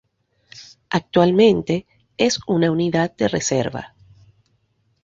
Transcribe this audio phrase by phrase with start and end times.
[0.89, 1.85] Actualmente,
[2.17, 3.93] es una unidad de reserva.